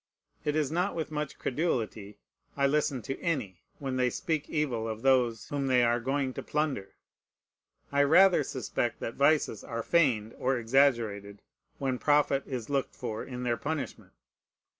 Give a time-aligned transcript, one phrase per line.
[0.43, 2.17] It is not with much credulity
[2.57, 6.41] I listen to any, when they speak evil of those whom they are going to
[6.41, 6.95] plunder.
[7.91, 11.43] I rather suspect that vices are feigned or exaggerated,
[11.77, 14.13] when profit is looked for in their punishment.